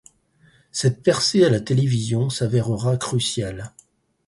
Cette 0.71 1.03
percée 1.03 1.45
à 1.45 1.49
la 1.51 1.59
télévision 1.61 2.31
s'avèrera 2.31 2.97
cruciale. 2.97 3.71